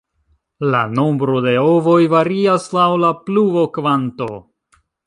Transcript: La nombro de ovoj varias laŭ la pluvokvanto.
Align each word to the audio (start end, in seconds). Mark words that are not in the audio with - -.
La 0.75 0.79
nombro 0.99 1.35
de 1.47 1.53
ovoj 1.73 1.99
varias 2.17 2.67
laŭ 2.79 2.89
la 3.07 3.13
pluvokvanto. 3.29 4.33